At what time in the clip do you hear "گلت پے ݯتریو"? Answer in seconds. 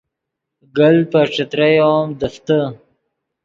0.77-1.91